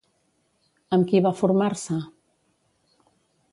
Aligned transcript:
Amb 0.97 1.05
qui 1.11 1.21
va 1.27 1.33
formar-se? 1.43 1.99